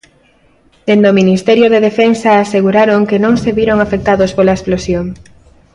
Dende 0.87 1.07
o 1.11 1.17
Ministerio 1.21 1.67
de 1.73 1.83
Defensa 1.89 2.29
aseguraron 2.33 3.07
que 3.09 3.21
non 3.23 3.35
se 3.43 3.51
viron 3.59 3.77
afectados 3.81 4.31
pola 4.37 4.55
explosión. 4.57 5.05